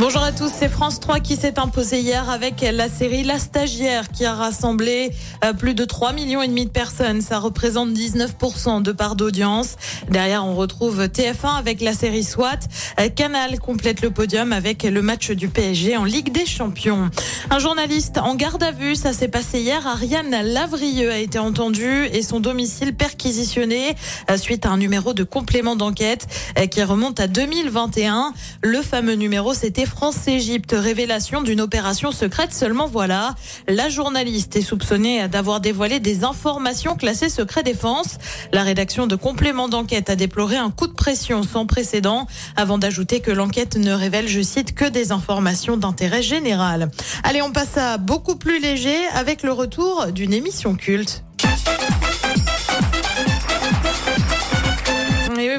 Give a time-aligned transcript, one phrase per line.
[0.00, 4.10] Bonjour à tous, c'est France 3 qui s'est imposé hier avec la série La Stagiaire
[4.10, 5.10] qui a rassemblé
[5.44, 7.20] euh, plus de 3 millions et demi de personnes.
[7.20, 9.74] Ça représente 19% de part d'audience.
[10.08, 12.60] Derrière, on retrouve TF1 avec la série SWAT.
[13.00, 17.10] Euh, Canal complète le podium avec le match du PSG en Ligue des Champions.
[17.50, 19.84] Un journaliste en garde à vue, ça s'est passé hier.
[19.84, 23.96] Ariane Lavrieux a été entendu et son domicile perquisitionné
[24.30, 26.28] euh, suite à un numéro de complément d'enquête
[26.70, 28.32] qui remonte à 2021.
[28.62, 32.52] Le fameux numéro, c'était France-Égypte, révélation d'une opération secrète.
[32.52, 33.34] Seulement voilà,
[33.66, 38.18] la journaliste est soupçonnée d'avoir dévoilé des informations classées secret défense.
[38.52, 43.20] La rédaction de compléments d'enquête a déploré un coup de pression sans précédent avant d'ajouter
[43.20, 46.90] que l'enquête ne révèle, je cite, que des informations d'intérêt général.
[47.24, 51.24] Allez, on passe à beaucoup plus léger avec le retour d'une émission culte.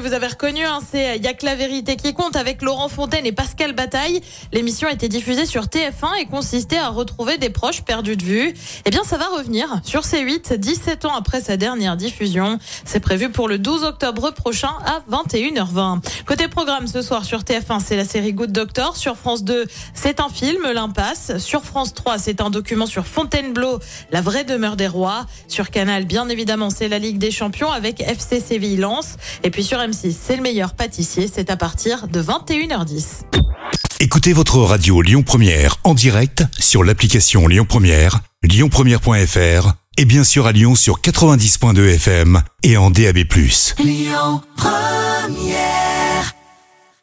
[0.00, 2.88] Vous avez reconnu, hein, c'est Il y a que la vérité qui compte avec Laurent
[2.88, 4.20] Fontaine et Pascal Bataille.
[4.52, 8.54] L'émission a été diffusée sur TF1 et consistait à retrouver des proches perdus de vue.
[8.86, 12.58] Eh bien, ça va revenir sur C8, 17 ans après sa dernière diffusion.
[12.84, 16.00] C'est prévu pour le 12 octobre prochain à 21h20.
[16.24, 18.96] Côté programme ce soir sur TF1, c'est la série Good Doctor.
[18.96, 21.36] Sur France 2, c'est un film, L'Impasse.
[21.38, 23.78] Sur France 3, c'est un document sur Fontainebleau,
[24.12, 25.26] la vraie demeure des rois.
[25.48, 29.16] Sur Canal, bien évidemment, c'est la Ligue des Champions avec FC Séville Lens.
[29.42, 31.30] Et puis sur M6, c'est le meilleur pâtissier.
[31.32, 33.22] C'est à partir de 21h10.
[33.98, 40.46] Écoutez votre radio Lyon Première en direct sur l'application Lyon Première, lyonpremière.fr et bien sûr
[40.46, 43.18] à Lyon sur 90.2 FM et en DAB+.
[43.78, 45.99] Lyon Première